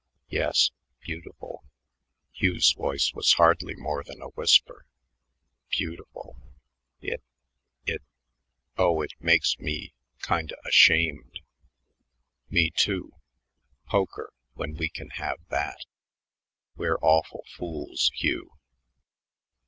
"Yes 0.31 0.71
beautiful." 1.01 1.63
Hugh's 2.33 2.71
voice 2.73 3.13
was 3.13 3.33
hardly 3.33 3.75
more 3.75 4.03
than 4.03 4.19
a 4.19 4.29
whisper. 4.29 4.87
"Beautiful.... 5.69 6.35
It 7.01 7.21
it 7.85 8.01
oh, 8.79 9.03
it 9.03 9.11
makes 9.19 9.59
me 9.59 9.93
kinda 10.23 10.55
ashamed." 10.65 11.41
"Me, 12.49 12.71
too. 12.75 13.13
Poker 13.85 14.33
when 14.55 14.73
we 14.75 14.89
can 14.89 15.11
have 15.11 15.37
that! 15.49 15.85
We're 16.75 16.97
awful 17.03 17.45
fools, 17.55 18.09
Hugh." 18.15 18.53